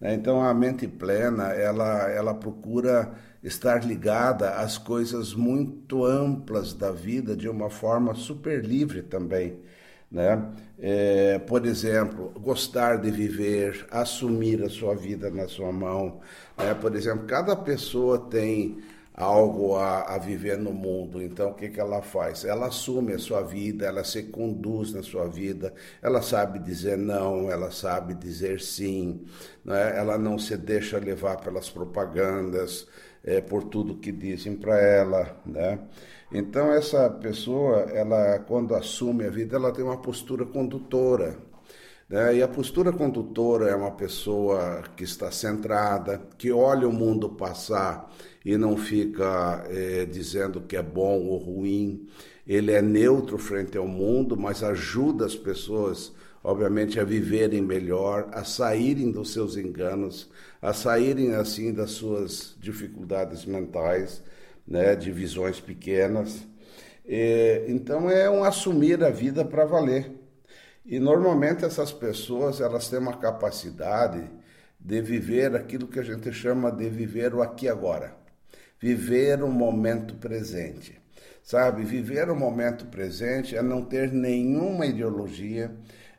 Né? 0.00 0.14
Então, 0.14 0.42
a 0.42 0.52
mente 0.52 0.88
plena, 0.88 1.52
ela, 1.52 2.10
ela 2.10 2.34
procura 2.34 3.14
estar 3.44 3.86
ligada 3.86 4.50
às 4.56 4.76
coisas 4.76 5.32
muito 5.32 6.04
amplas 6.04 6.74
da 6.74 6.90
vida 6.90 7.36
de 7.36 7.48
uma 7.48 7.70
forma 7.70 8.14
super 8.14 8.64
livre 8.64 9.02
também. 9.02 9.60
Né? 10.10 10.44
É, 10.80 11.38
por 11.38 11.64
exemplo, 11.66 12.32
gostar 12.40 12.96
de 12.96 13.12
viver, 13.12 13.86
assumir 13.92 14.60
a 14.64 14.68
sua 14.68 14.96
vida 14.96 15.30
na 15.30 15.46
sua 15.46 15.70
mão. 15.70 16.20
Né? 16.58 16.74
Por 16.74 16.96
exemplo, 16.96 17.26
cada 17.26 17.54
pessoa 17.54 18.18
tem 18.18 18.78
algo 19.16 19.76
a, 19.76 20.14
a, 20.14 20.18
viver 20.18 20.58
no 20.58 20.72
mundo. 20.72 21.22
Então, 21.22 21.50
o 21.50 21.54
que, 21.54 21.70
que 21.70 21.80
ela 21.80 22.02
faz? 22.02 22.44
Ela 22.44 22.66
assume 22.66 23.14
a 23.14 23.18
sua 23.18 23.40
vida, 23.42 23.86
ela 23.86 24.04
se 24.04 24.24
conduz 24.24 24.92
na 24.92 25.02
sua 25.02 25.26
vida, 25.26 25.72
ela 26.02 26.20
sabe 26.20 26.58
dizer 26.58 26.98
não, 26.98 27.50
ela 27.50 27.70
sabe 27.70 28.14
dizer 28.14 28.60
sim, 28.60 29.24
né? 29.64 29.96
ela 29.96 30.18
não 30.18 30.38
se 30.38 30.56
deixa 30.56 30.98
levar 30.98 31.38
pelas 31.38 31.70
propagandas, 31.70 32.86
é, 33.24 33.40
por 33.40 33.64
tudo 33.64 33.96
que 33.96 34.12
dizem 34.12 34.54
para 34.54 34.78
ela. 34.78 35.36
Né? 35.46 35.78
Então, 36.30 36.70
essa 36.70 37.08
pessoa, 37.08 37.86
ela 37.92 38.38
quando 38.40 38.74
assume 38.74 39.24
a 39.24 39.30
vida, 39.30 39.56
ela 39.56 39.72
tem 39.72 39.84
uma 39.84 40.00
postura 40.00 40.44
condutora. 40.44 41.38
Né? 42.08 42.36
E 42.36 42.42
a 42.42 42.48
postura 42.48 42.92
condutora 42.92 43.68
é 43.68 43.74
uma 43.74 43.90
pessoa 43.90 44.82
que 44.96 45.04
está 45.04 45.30
centrada, 45.30 46.20
que 46.38 46.52
olha 46.52 46.88
o 46.88 46.92
mundo 46.92 47.28
passar 47.28 48.12
e 48.44 48.56
não 48.56 48.76
fica 48.76 49.64
é, 49.68 50.04
dizendo 50.06 50.60
que 50.60 50.76
é 50.76 50.82
bom 50.82 51.24
ou 51.26 51.36
ruim. 51.38 52.06
Ele 52.46 52.70
é 52.70 52.80
neutro 52.80 53.38
frente 53.38 53.76
ao 53.76 53.88
mundo, 53.88 54.36
mas 54.36 54.62
ajuda 54.62 55.26
as 55.26 55.34
pessoas, 55.34 56.12
obviamente, 56.44 57.00
a 57.00 57.04
viverem 57.04 57.60
melhor, 57.60 58.28
a 58.32 58.44
saírem 58.44 59.10
dos 59.10 59.32
seus 59.32 59.56
enganos, 59.56 60.30
a 60.62 60.72
saírem 60.72 61.34
assim 61.34 61.72
das 61.72 61.90
suas 61.90 62.54
dificuldades 62.60 63.44
mentais, 63.44 64.22
né, 64.66 64.94
de 64.94 65.10
visões 65.10 65.60
pequenas. 65.60 66.46
É, 67.04 67.64
então 67.68 68.08
é 68.08 68.30
um 68.30 68.44
assumir 68.44 69.02
a 69.02 69.10
vida 69.10 69.44
para 69.44 69.64
valer. 69.64 70.25
E 70.86 70.98
normalmente 70.98 71.64
essas 71.64 71.92
pessoas 71.92 72.60
elas 72.60 72.88
têm 72.88 73.00
uma 73.00 73.18
capacidade 73.18 74.30
de 74.78 75.02
viver 75.02 75.54
aquilo 75.54 75.88
que 75.88 75.98
a 75.98 76.02
gente 76.02 76.32
chama 76.32 76.70
de 76.70 76.88
viver 76.88 77.34
o 77.34 77.42
aqui 77.42 77.68
agora 77.68 78.14
viver 78.78 79.42
o 79.42 79.48
momento 79.48 80.14
presente. 80.14 81.00
Sabe, 81.42 81.84
viver 81.84 82.28
o 82.28 82.36
momento 82.36 82.86
presente 82.86 83.56
é 83.56 83.62
não 83.62 83.84
ter 83.84 84.12
nenhuma 84.12 84.84
ideologia, 84.84 85.70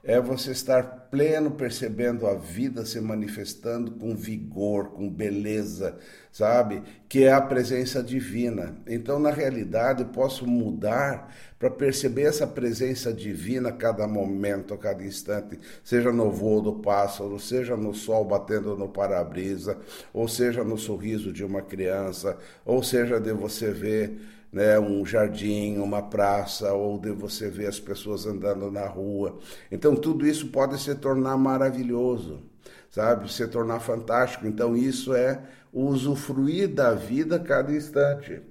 é 0.07 0.21
você 0.21 0.51
estar 0.51 1.09
pleno 1.11 1.51
percebendo 1.51 2.27
a 2.27 2.33
vida 2.33 2.85
se 2.85 2.99
manifestando 3.01 3.91
com 3.91 4.15
vigor, 4.15 4.91
com 4.91 5.09
beleza, 5.09 5.97
sabe? 6.31 6.81
Que 7.09 7.25
é 7.25 7.33
a 7.33 7.41
presença 7.41 8.01
divina. 8.01 8.73
Então, 8.87 9.19
na 9.19 9.31
realidade, 9.31 10.05
posso 10.05 10.47
mudar 10.47 11.35
para 11.59 11.69
perceber 11.69 12.21
essa 12.21 12.47
presença 12.47 13.11
divina 13.11 13.67
a 13.67 13.73
cada 13.73 14.07
momento, 14.07 14.73
a 14.73 14.77
cada 14.77 15.03
instante, 15.03 15.59
seja 15.83 16.13
no 16.13 16.31
voo 16.31 16.61
do 16.61 16.75
pássaro, 16.75 17.37
seja 17.37 17.75
no 17.75 17.93
sol 17.93 18.23
batendo 18.23 18.77
no 18.77 18.87
para-brisa, 18.87 19.77
ou 20.13 20.25
seja 20.29 20.63
no 20.63 20.77
sorriso 20.77 21.33
de 21.33 21.43
uma 21.43 21.61
criança, 21.61 22.37
ou 22.63 22.81
seja 22.81 23.19
de 23.19 23.33
você 23.33 23.71
ver 23.71 24.17
né, 24.51 24.79
um 24.79 25.05
jardim, 25.05 25.77
uma 25.77 26.01
praça, 26.01 26.73
ou 26.73 26.99
de 26.99 27.11
você 27.11 27.49
ver 27.49 27.67
as 27.67 27.79
pessoas 27.79 28.25
andando 28.25 28.71
na 28.71 28.87
rua. 28.87 29.37
Então, 29.71 29.95
tudo 29.95 30.25
isso 30.25 30.47
pode 30.47 30.79
se 30.79 30.95
tornar 30.95 31.37
maravilhoso. 31.37 32.41
sabe? 32.89 33.31
Se 33.31 33.47
tornar 33.47 33.79
fantástico. 33.79 34.47
Então, 34.47 34.75
isso 34.75 35.13
é 35.13 35.41
usufruir 35.73 36.67
da 36.69 36.93
vida 36.93 37.35
a 37.35 37.39
cada 37.39 37.71
instante. 37.73 38.41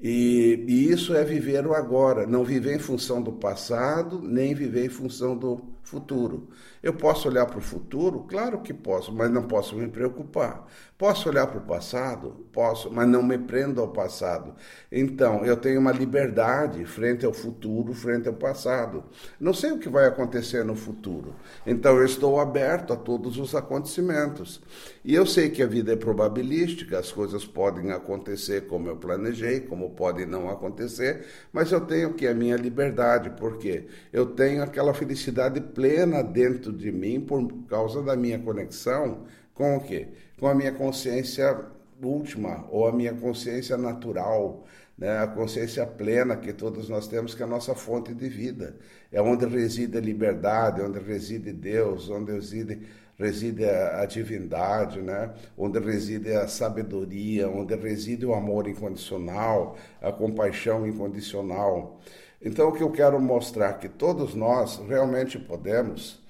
E, 0.00 0.64
e, 0.66 0.90
isso 0.90 1.14
é 1.14 1.22
viver 1.24 1.66
o 1.66 1.74
agora, 1.74 2.26
não 2.26 2.42
viver 2.42 2.76
em 2.76 2.78
função 2.78 3.20
do 3.22 3.32
passado, 3.32 4.20
nem 4.22 4.54
viver 4.54 4.86
em 4.86 4.88
função 4.88 5.36
do 5.36 5.60
futuro. 5.82 6.48
Eu 6.82 6.94
posso 6.94 7.28
olhar 7.28 7.46
para 7.46 7.58
o 7.58 7.62
futuro? 7.62 8.20
Claro 8.28 8.60
que 8.60 8.72
posso, 8.72 9.12
mas 9.12 9.30
não 9.30 9.42
posso 9.42 9.74
me 9.76 9.88
preocupar. 9.88 10.66
Posso 10.96 11.28
olhar 11.28 11.46
para 11.46 11.58
o 11.58 11.62
passado? 11.62 12.46
Posso, 12.52 12.90
mas 12.92 13.08
não 13.08 13.22
me 13.22 13.38
prendo 13.38 13.80
ao 13.80 13.88
passado. 13.88 14.54
Então, 14.92 15.44
eu 15.44 15.56
tenho 15.56 15.80
uma 15.80 15.92
liberdade 15.92 16.84
frente 16.84 17.24
ao 17.24 17.32
futuro, 17.32 17.94
frente 17.94 18.28
ao 18.28 18.34
passado. 18.34 19.04
Não 19.40 19.54
sei 19.54 19.72
o 19.72 19.78
que 19.78 19.88
vai 19.88 20.06
acontecer 20.06 20.64
no 20.64 20.74
futuro. 20.74 21.34
Então, 21.66 21.96
eu 21.96 22.04
estou 22.04 22.38
aberto 22.38 22.92
a 22.92 22.96
todos 22.96 23.38
os 23.38 23.54
acontecimentos. 23.54 24.60
E 25.02 25.14
eu 25.14 25.24
sei 25.24 25.48
que 25.48 25.62
a 25.62 25.66
vida 25.66 25.92
é 25.92 25.96
probabilística, 25.96 26.98
as 26.98 27.10
coisas 27.10 27.46
podem 27.46 27.92
acontecer 27.92 28.66
como 28.66 28.88
eu 28.88 28.96
planejei, 28.96 29.60
como 29.60 29.90
podem 29.90 30.26
não 30.26 30.50
acontecer, 30.50 31.24
mas 31.52 31.72
eu 31.72 31.80
tenho 31.80 32.12
que 32.12 32.26
a 32.26 32.34
minha 32.34 32.56
liberdade, 32.56 33.30
porque 33.30 33.86
eu 34.12 34.26
tenho 34.26 34.62
aquela 34.62 34.92
felicidade 34.92 35.60
plena 35.74 36.22
dentro 36.22 36.72
de 36.72 36.90
mim 36.92 37.20
por 37.20 37.46
causa 37.68 38.02
da 38.02 38.16
minha 38.16 38.38
conexão 38.38 39.24
com 39.54 39.76
o 39.76 39.80
quê? 39.80 40.08
Com 40.38 40.46
a 40.48 40.54
minha 40.54 40.72
consciência 40.72 41.66
última 42.02 42.66
ou 42.70 42.86
a 42.86 42.92
minha 42.92 43.12
consciência 43.12 43.76
natural, 43.76 44.64
né? 44.96 45.18
a 45.18 45.26
consciência 45.26 45.86
plena 45.86 46.36
que 46.36 46.52
todos 46.52 46.88
nós 46.88 47.06
temos, 47.06 47.34
que 47.34 47.42
é 47.42 47.44
a 47.44 47.48
nossa 47.48 47.74
fonte 47.74 48.14
de 48.14 48.28
vida. 48.28 48.76
É 49.12 49.20
onde 49.20 49.46
reside 49.46 49.98
a 49.98 50.00
liberdade, 50.00 50.80
onde 50.80 50.98
reside 50.98 51.52
Deus, 51.52 52.08
onde 52.08 52.32
reside, 52.32 52.80
reside 53.18 53.64
a, 53.64 54.02
a 54.02 54.06
divindade, 54.06 55.00
né? 55.00 55.30
onde 55.56 55.78
reside 55.78 56.32
a 56.32 56.48
sabedoria, 56.48 57.48
onde 57.48 57.74
reside 57.74 58.24
o 58.24 58.34
amor 58.34 58.68
incondicional, 58.68 59.76
a 60.00 60.12
compaixão 60.12 60.86
incondicional. 60.86 62.00
Então, 62.42 62.68
o 62.68 62.72
que 62.72 62.82
eu 62.82 62.90
quero 62.90 63.20
mostrar 63.20 63.74
que 63.74 63.88
todos 63.88 64.34
nós 64.34 64.78
realmente 64.88 65.38
podemos 65.38 66.20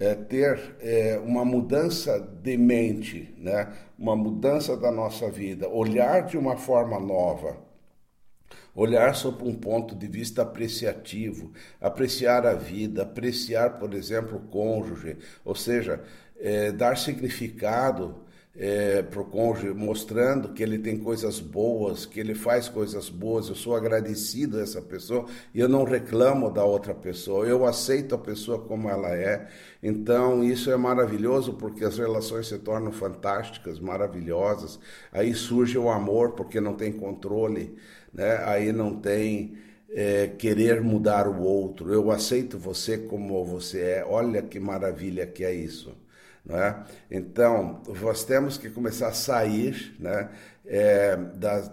é, 0.00 0.14
ter 0.14 0.76
é, 0.80 1.20
uma 1.24 1.44
mudança 1.44 2.18
de 2.18 2.56
mente, 2.56 3.32
né? 3.38 3.72
uma 3.96 4.16
mudança 4.16 4.76
da 4.76 4.90
nossa 4.90 5.30
vida, 5.30 5.68
olhar 5.68 6.26
de 6.26 6.36
uma 6.36 6.56
forma 6.56 6.98
nova, 6.98 7.56
olhar 8.74 9.14
sob 9.14 9.44
um 9.48 9.54
ponto 9.54 9.94
de 9.94 10.08
vista 10.08 10.42
apreciativo, 10.42 11.52
apreciar 11.80 12.44
a 12.44 12.54
vida, 12.54 13.02
apreciar, 13.02 13.78
por 13.78 13.94
exemplo, 13.94 14.38
o 14.38 14.48
cônjuge, 14.48 15.16
ou 15.44 15.54
seja, 15.54 16.02
é, 16.40 16.72
dar 16.72 16.98
significado 16.98 18.23
é, 18.56 19.02
para 19.02 19.20
o 19.20 19.24
cônjuge, 19.24 19.74
mostrando 19.74 20.50
que 20.52 20.62
ele 20.62 20.78
tem 20.78 20.96
coisas 20.96 21.40
boas, 21.40 22.06
que 22.06 22.20
ele 22.20 22.34
faz 22.34 22.68
coisas 22.68 23.10
boas. 23.10 23.48
Eu 23.48 23.54
sou 23.54 23.74
agradecido 23.74 24.58
a 24.58 24.62
essa 24.62 24.80
pessoa 24.80 25.26
e 25.52 25.60
eu 25.60 25.68
não 25.68 25.84
reclamo 25.84 26.50
da 26.50 26.64
outra 26.64 26.94
pessoa. 26.94 27.46
Eu 27.46 27.66
aceito 27.66 28.14
a 28.14 28.18
pessoa 28.18 28.60
como 28.60 28.88
ela 28.88 29.08
é. 29.14 29.48
Então, 29.82 30.44
isso 30.44 30.70
é 30.70 30.76
maravilhoso 30.76 31.54
porque 31.54 31.84
as 31.84 31.98
relações 31.98 32.46
se 32.46 32.58
tornam 32.58 32.92
fantásticas, 32.92 33.80
maravilhosas. 33.80 34.78
Aí 35.12 35.34
surge 35.34 35.76
o 35.76 35.90
amor 35.90 36.32
porque 36.32 36.60
não 36.60 36.74
tem 36.74 36.92
controle, 36.92 37.76
né? 38.12 38.38
aí 38.44 38.72
não 38.72 38.94
tem. 38.96 39.58
É, 39.96 40.26
querer 40.26 40.80
mudar 40.80 41.28
o 41.28 41.40
outro, 41.40 41.92
eu 41.92 42.10
aceito 42.10 42.58
você 42.58 42.98
como 42.98 43.44
você 43.44 43.80
é, 43.80 44.04
olha 44.04 44.42
que 44.42 44.58
maravilha 44.58 45.24
que 45.24 45.44
é 45.44 45.54
isso. 45.54 45.94
Né? 46.44 46.84
Então, 47.10 47.82
nós 48.00 48.24
temos 48.24 48.58
que 48.58 48.68
começar 48.68 49.08
a 49.08 49.12
sair 49.12 49.96
né, 49.98 50.30
é, 50.66 51.16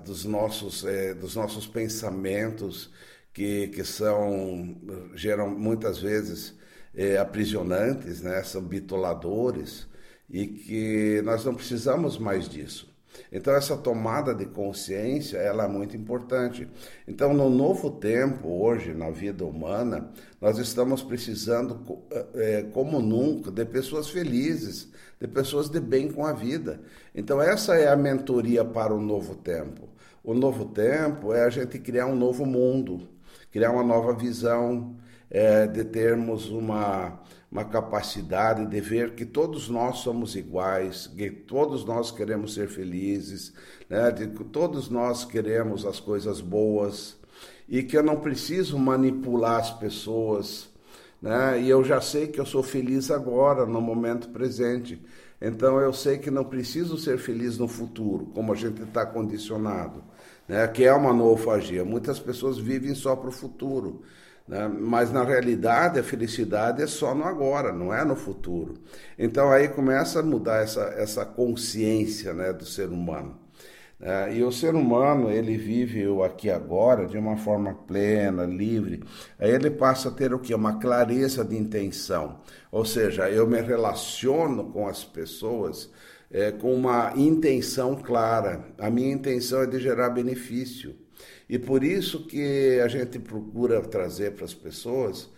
dos, 0.05 0.25
nossos, 0.25 0.85
é, 0.85 1.13
dos 1.13 1.35
nossos 1.35 1.67
pensamentos 1.67 2.91
que, 3.33 3.67
que 3.69 3.83
são, 3.83 4.77
geram 5.13 5.49
muitas 5.49 5.99
vezes 5.99 6.57
é, 6.95 7.17
aprisionantes, 7.17 8.21
né, 8.21 8.43
são 8.43 8.61
bitoladores, 8.61 9.87
e 10.29 10.47
que 10.47 11.21
nós 11.23 11.43
não 11.43 11.53
precisamos 11.53 12.17
mais 12.17 12.47
disso. 12.47 12.90
Então 13.31 13.53
essa 13.53 13.77
tomada 13.77 14.33
de 14.33 14.45
consciência 14.45 15.37
ela 15.37 15.65
é 15.65 15.67
muito 15.67 15.95
importante. 15.95 16.67
Então 17.07 17.33
no 17.33 17.49
novo 17.49 17.89
tempo 17.91 18.47
hoje 18.47 18.93
na 18.93 19.09
vida 19.09 19.45
humana 19.45 20.11
nós 20.39 20.57
estamos 20.57 21.01
precisando 21.01 22.03
é, 22.35 22.63
como 22.73 22.99
nunca 23.01 23.51
de 23.51 23.65
pessoas 23.65 24.09
felizes, 24.09 24.89
de 25.19 25.27
pessoas 25.27 25.69
de 25.69 25.79
bem 25.79 26.11
com 26.11 26.25
a 26.25 26.33
vida. 26.33 26.81
Então 27.15 27.41
essa 27.41 27.75
é 27.75 27.87
a 27.87 27.95
mentoria 27.95 28.65
para 28.65 28.93
o 28.93 29.01
novo 29.01 29.35
tempo. 29.35 29.89
O 30.23 30.33
novo 30.33 30.65
tempo 30.65 31.33
é 31.33 31.43
a 31.43 31.49
gente 31.49 31.79
criar 31.79 32.05
um 32.05 32.15
novo 32.15 32.45
mundo, 32.45 33.09
criar 33.51 33.71
uma 33.71 33.83
nova 33.83 34.13
visão, 34.13 34.95
é, 35.31 35.65
de 35.65 35.83
termos 35.83 36.49
uma 36.49 37.19
uma 37.51 37.65
capacidade 37.65 38.65
de 38.65 38.79
ver 38.79 39.13
que 39.13 39.25
todos 39.25 39.67
nós 39.67 39.97
somos 39.97 40.37
iguais, 40.37 41.07
que 41.07 41.29
todos 41.29 41.83
nós 41.83 42.09
queremos 42.09 42.53
ser 42.53 42.69
felizes, 42.69 43.53
né? 43.89 44.09
de 44.09 44.27
que 44.27 44.43
todos 44.45 44.89
nós 44.89 45.25
queremos 45.25 45.85
as 45.85 45.99
coisas 45.99 46.39
boas 46.39 47.17
e 47.67 47.83
que 47.83 47.97
eu 47.97 48.03
não 48.03 48.21
preciso 48.21 48.79
manipular 48.79 49.59
as 49.59 49.69
pessoas. 49.69 50.69
Né? 51.21 51.61
E 51.63 51.69
eu 51.69 51.83
já 51.83 51.99
sei 51.99 52.27
que 52.27 52.39
eu 52.39 52.45
sou 52.45 52.63
feliz 52.63 53.11
agora, 53.11 53.65
no 53.65 53.81
momento 53.81 54.29
presente. 54.29 55.01
Então 55.41 55.77
eu 55.81 55.91
sei 55.91 56.19
que 56.19 56.31
não 56.31 56.45
preciso 56.45 56.97
ser 56.97 57.17
feliz 57.17 57.57
no 57.57 57.67
futuro, 57.67 58.27
como 58.27 58.53
a 58.53 58.55
gente 58.55 58.81
está 58.81 59.05
condicionado, 59.05 60.01
né? 60.47 60.65
que 60.69 60.85
é 60.85 60.93
uma 60.93 61.11
noofagia. 61.11 61.83
Muitas 61.83 62.17
pessoas 62.17 62.57
vivem 62.57 62.95
só 62.95 63.13
para 63.13 63.27
o 63.27 63.33
futuro. 63.33 64.03
Né? 64.51 64.67
Mas 64.67 65.13
na 65.13 65.23
realidade 65.23 65.97
a 65.97 66.03
felicidade 66.03 66.83
é 66.83 66.87
só 66.87 67.15
no 67.15 67.23
agora, 67.23 67.71
não 67.71 67.93
é 67.93 68.03
no 68.03 68.17
futuro. 68.17 68.73
Então 69.17 69.49
aí 69.49 69.69
começa 69.69 70.19
a 70.19 70.23
mudar 70.23 70.61
essa, 70.61 70.81
essa 70.97 71.25
consciência 71.25 72.33
né, 72.33 72.51
do 72.51 72.65
ser 72.65 72.89
humano. 72.89 73.39
É, 74.01 74.35
e 74.35 74.43
o 74.43 74.51
ser 74.51 74.73
humano, 74.75 75.29
ele 75.29 75.55
vive 75.57 76.05
o 76.07 76.23
aqui 76.23 76.49
agora 76.49 77.05
de 77.07 77.17
uma 77.17 77.37
forma 77.37 77.73
plena, 77.87 78.45
livre. 78.45 79.03
Aí 79.39 79.51
ele 79.51 79.69
passa 79.69 80.09
a 80.09 80.11
ter 80.11 80.33
o 80.33 80.39
que? 80.39 80.53
Uma 80.53 80.79
clareza 80.79 81.45
de 81.45 81.55
intenção. 81.55 82.41
Ou 82.71 82.83
seja, 82.83 83.29
eu 83.29 83.47
me 83.47 83.61
relaciono 83.61 84.65
com 84.71 84.87
as 84.87 85.03
pessoas 85.03 85.89
é, 86.31 86.51
com 86.51 86.73
uma 86.73 87.13
intenção 87.15 87.95
clara. 87.95 88.65
A 88.79 88.89
minha 88.89 89.13
intenção 89.13 89.61
é 89.61 89.67
de 89.67 89.79
gerar 89.79 90.09
benefício. 90.09 90.95
E 91.51 91.59
por 91.59 91.83
isso 91.83 92.25
que 92.25 92.79
a 92.81 92.87
gente 92.87 93.19
procura 93.19 93.81
trazer 93.81 94.31
para 94.31 94.45
as 94.45 94.53
pessoas 94.53 95.29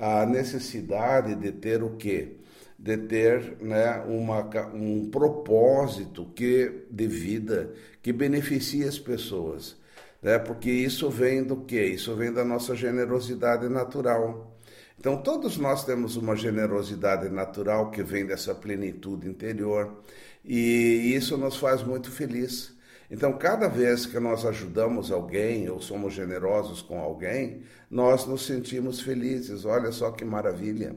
a 0.00 0.24
necessidade 0.24 1.34
de 1.34 1.52
ter 1.52 1.82
o 1.82 1.90
quê? 1.90 2.36
De 2.78 2.96
ter 2.96 3.58
né, 3.60 4.02
uma, 4.08 4.40
um 4.72 5.10
propósito 5.10 6.24
que, 6.34 6.86
de 6.90 7.06
vida 7.06 7.70
que 8.00 8.14
beneficie 8.14 8.84
as 8.84 8.98
pessoas. 8.98 9.76
Né? 10.22 10.38
Porque 10.38 10.70
isso 10.70 11.10
vem 11.10 11.44
do 11.44 11.58
quê? 11.58 11.84
Isso 11.84 12.16
vem 12.16 12.32
da 12.32 12.46
nossa 12.46 12.74
generosidade 12.74 13.68
natural. 13.68 14.56
Então, 14.98 15.20
todos 15.20 15.58
nós 15.58 15.84
temos 15.84 16.16
uma 16.16 16.34
generosidade 16.34 17.28
natural 17.28 17.90
que 17.90 18.02
vem 18.02 18.24
dessa 18.24 18.54
plenitude 18.54 19.28
interior 19.28 20.02
e 20.42 21.12
isso 21.14 21.36
nos 21.36 21.58
faz 21.58 21.82
muito 21.82 22.10
felizes. 22.10 22.77
Então, 23.10 23.32
cada 23.38 23.68
vez 23.68 24.04
que 24.04 24.18
nós 24.20 24.44
ajudamos 24.44 25.10
alguém 25.10 25.68
ou 25.70 25.80
somos 25.80 26.12
generosos 26.12 26.82
com 26.82 27.00
alguém, 27.00 27.62
nós 27.90 28.26
nos 28.26 28.44
sentimos 28.44 29.00
felizes. 29.00 29.64
Olha 29.64 29.90
só 29.92 30.10
que 30.10 30.24
maravilha. 30.24 30.94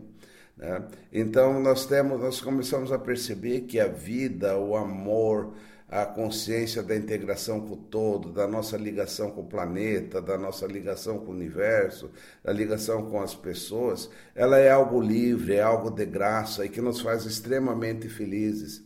Né? 0.57 0.83
Então, 1.11 1.61
nós 1.61 1.85
temos, 1.85 2.19
nós 2.19 2.41
começamos 2.41 2.91
a 2.91 2.99
perceber 2.99 3.61
que 3.61 3.79
a 3.79 3.87
vida, 3.87 4.57
o 4.57 4.75
amor, 4.75 5.53
a 5.91 6.05
consciência 6.05 6.81
da 6.81 6.95
integração 6.95 7.59
com 7.59 7.73
o 7.73 7.77
todo, 7.77 8.31
da 8.31 8.47
nossa 8.47 8.77
ligação 8.77 9.29
com 9.29 9.41
o 9.41 9.47
planeta, 9.47 10.21
da 10.21 10.37
nossa 10.37 10.65
ligação 10.65 11.19
com 11.19 11.31
o 11.31 11.35
universo, 11.35 12.09
da 12.41 12.53
ligação 12.53 13.09
com 13.09 13.21
as 13.21 13.35
pessoas, 13.35 14.09
ela 14.33 14.57
é 14.57 14.69
algo 14.69 15.01
livre, 15.01 15.55
é 15.55 15.61
algo 15.61 15.91
de 15.91 16.05
graça 16.05 16.65
e 16.65 16.69
que 16.69 16.79
nos 16.79 17.01
faz 17.01 17.25
extremamente 17.25 18.07
felizes. 18.07 18.81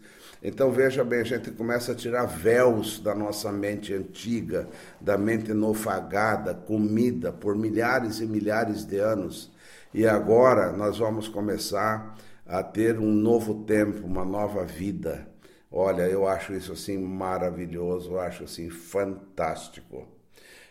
Então 0.47 0.71
veja 0.71 1.03
bem, 1.03 1.21
a 1.21 1.23
gente 1.23 1.49
começa 1.49 1.93
a 1.93 1.95
tirar 1.95 2.25
véus 2.27 2.99
da 2.99 3.15
nossa 3.15 3.51
mente 3.51 3.91
antiga, 3.95 4.69
da 5.01 5.17
mente 5.17 5.51
nofagada, 5.53 6.53
comida 6.53 7.33
por 7.33 7.55
milhares 7.55 8.19
e 8.19 8.27
milhares 8.27 8.85
de 8.85 8.99
anos. 8.99 9.51
E 9.91 10.05
agora 10.05 10.71
nós 10.71 10.99
vamos 10.99 11.27
começar 11.27 12.15
a 12.45 12.61
ter 12.61 12.99
um 12.99 13.11
novo 13.11 13.63
tempo, 13.63 14.05
uma 14.05 14.23
nova 14.23 14.63
vida. 14.63 15.27
Olha, 15.71 16.03
eu 16.03 16.27
acho 16.27 16.53
isso 16.53 16.73
assim 16.73 16.99
maravilhoso, 16.99 18.11
eu 18.11 18.19
acho 18.19 18.43
assim 18.43 18.69
fantástico. 18.69 20.07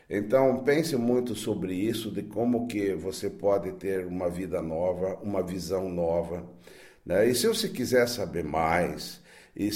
Então 0.09 0.63
pense 0.63 0.97
muito 0.97 1.35
sobre 1.35 1.75
isso, 1.75 2.13
de 2.13 2.23
como 2.23 2.69
que 2.69 2.95
você 2.95 3.29
pode 3.29 3.73
ter 3.73 4.07
uma 4.07 4.31
vida 4.31 4.63
nova, 4.63 5.19
uma 5.23 5.43
visão 5.43 5.89
nova 5.89 6.45
Né? 7.05 7.29
E 7.29 7.35
se 7.35 7.47
você 7.49 7.69
quiser 7.69 8.09
saber 8.09 8.45
mais, 8.45 9.24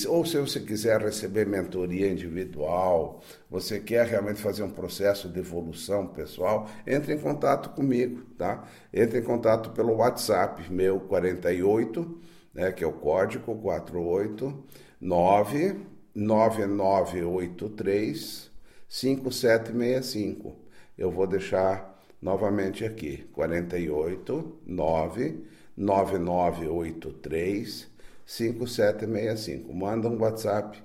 ou 0.08 0.26
se 0.26 0.36
você 0.38 0.58
quiser 0.58 1.00
receber 1.00 1.46
mentoria 1.46 2.10
individual, 2.10 3.22
você 3.48 3.78
quer 3.78 4.04
realmente 4.06 4.40
fazer 4.40 4.64
um 4.64 4.70
processo 4.70 5.28
de 5.28 5.38
evolução 5.38 6.08
pessoal, 6.08 6.68
entre 6.84 7.14
em 7.14 7.18
contato 7.18 7.70
comigo, 7.70 8.22
tá? 8.36 8.64
Entre 8.92 9.20
em 9.20 9.22
contato 9.22 9.70
pelo 9.70 9.94
WhatsApp, 9.94 10.68
meu 10.72 10.98
48, 11.00 12.20
né, 12.52 12.72
que 12.72 12.82
é 12.82 12.86
o 12.86 12.92
código 12.92 13.54
489 13.54 15.76
9983 16.12 18.50
5765. 18.88 20.56
Eu 20.96 21.12
vou 21.12 21.28
deixar 21.28 21.96
novamente 22.20 22.84
aqui, 22.84 23.28
48 23.32 24.58
9 24.66 25.44
9983 25.76 27.97
5765. 28.28 29.72
Manda 29.72 30.06
um 30.06 30.20
WhatsApp 30.20 30.78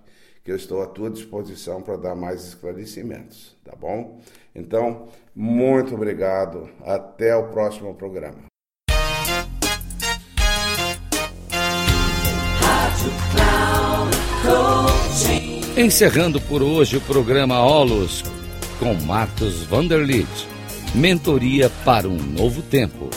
que 0.45 0.51
eu 0.51 0.55
estou 0.55 0.81
à 0.81 0.87
tua 0.87 1.09
disposição 1.09 1.81
para 1.81 1.97
dar 1.97 2.15
mais 2.15 2.45
esclarecimentos, 2.47 3.55
tá 3.63 3.75
bom? 3.75 4.21
Então, 4.55 5.09
muito 5.35 5.93
obrigado. 5.93 6.69
Até 6.85 7.35
o 7.35 7.49
próximo 7.49 7.93
programa. 7.95 8.45
Encerrando 15.75 16.39
por 16.39 16.61
hoje 16.61 16.97
o 16.97 17.01
programa 17.01 17.59
Olos 17.59 18.23
com 18.79 18.93
Marcos 18.93 19.63
Vanderlit. 19.63 20.29
Mentoria 20.95 21.69
para 21.83 22.07
um 22.07 22.17
novo 22.17 22.61
tempo. 22.61 23.09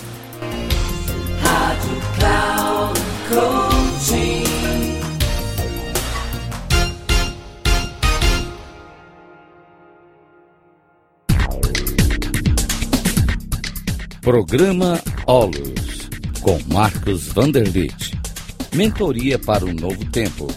Programa 14.27 15.01
Olos 15.29 16.11
com 16.41 16.59
Marcos 16.75 17.29
Vanderlit. 17.29 18.11
Mentoria 18.75 19.39
para 19.39 19.65
um 19.65 19.73
novo 19.73 20.05
tempo. 20.07 20.49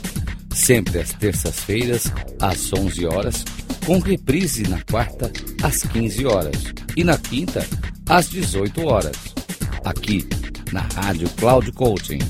Sempre 0.51 0.97
às 0.97 1.13
terças-feiras, 1.13 2.12
às 2.41 2.73
11 2.73 3.05
horas, 3.05 3.45
com 3.86 3.99
reprise 3.99 4.63
na 4.63 4.82
quarta, 4.82 5.32
às 5.62 5.84
15 5.84 6.25
horas 6.25 6.73
e 6.97 7.03
na 7.03 7.15
quinta, 7.15 7.63
às 8.10 8.27
18 8.27 8.88
horas. 8.88 9.36
Aqui, 9.86 10.27
na 10.71 10.82
Rádio 10.82 11.29
Cloud 11.38 11.71
Coaching. 11.73 12.27